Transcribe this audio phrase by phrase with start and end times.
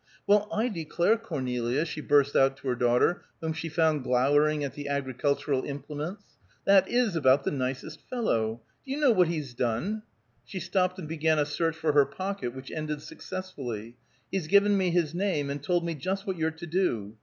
[0.25, 4.73] "Well, I declare, Cornelia," she burst out to her daughter, whom she found glowering at
[4.73, 6.23] the agricultural implements,
[6.65, 8.61] "that is about the nicest fellow!
[8.83, 10.01] Do you know what he's done?"
[10.43, 13.95] She stopped and began a search for her pocket, which ended successfully.
[14.31, 17.17] "He's given me his name, and told me just what you're to do.